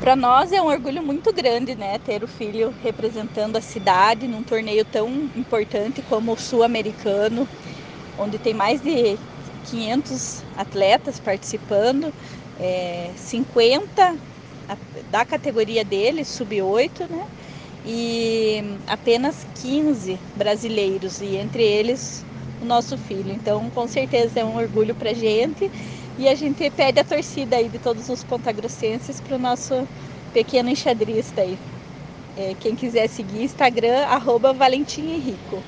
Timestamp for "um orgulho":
0.60-1.02, 24.44-24.94